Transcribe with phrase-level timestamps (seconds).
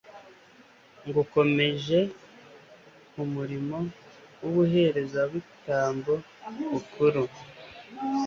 [1.05, 1.99] ngukomeje
[3.11, 3.77] ku murimo
[4.41, 6.13] w'ubuherezabitambo
[6.71, 7.23] bukuru